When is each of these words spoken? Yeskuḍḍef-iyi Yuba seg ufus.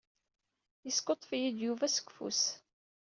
Yeskuḍḍef-iyi 0.85 1.49
Yuba 1.53 1.87
seg 1.89 2.07
ufus. 2.09 2.43